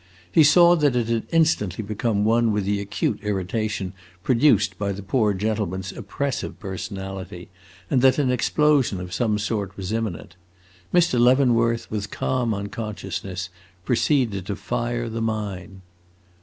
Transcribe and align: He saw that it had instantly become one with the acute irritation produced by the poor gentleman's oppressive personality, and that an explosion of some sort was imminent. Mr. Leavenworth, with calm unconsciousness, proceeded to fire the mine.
He 0.31 0.43
saw 0.43 0.75
that 0.77 0.95
it 0.95 1.09
had 1.09 1.27
instantly 1.31 1.83
become 1.83 2.25
one 2.25 2.51
with 2.51 2.65
the 2.65 2.81
acute 2.81 3.19
irritation 3.21 3.93
produced 4.23 4.79
by 4.79 4.93
the 4.93 5.03
poor 5.03 5.31
gentleman's 5.35 5.91
oppressive 5.91 6.59
personality, 6.59 7.49
and 7.87 8.01
that 8.01 8.17
an 8.17 8.31
explosion 8.31 8.99
of 8.99 9.13
some 9.13 9.37
sort 9.37 9.77
was 9.77 9.91
imminent. 9.93 10.35
Mr. 10.91 11.19
Leavenworth, 11.19 11.91
with 11.91 12.09
calm 12.09 12.51
unconsciousness, 12.51 13.49
proceeded 13.85 14.47
to 14.47 14.55
fire 14.55 15.07
the 15.07 15.21
mine. 15.21 15.83